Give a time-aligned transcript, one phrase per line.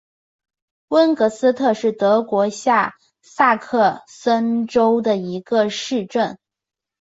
[0.87, 6.39] 温格斯特是德国下萨克森州的一个市镇。